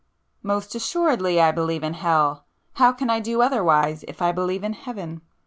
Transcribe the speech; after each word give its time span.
"Most 0.41 0.73
assuredly 0.73 1.39
I 1.39 1.51
believe 1.51 1.83
in 1.83 1.93
hell! 1.93 2.47
How 2.73 2.91
can 2.91 3.11
I 3.11 3.19
do 3.19 3.43
otherwise 3.43 4.03
if 4.07 4.19
I 4.19 4.31
believe 4.31 4.63
in 4.63 4.73
heaven? 4.73 5.21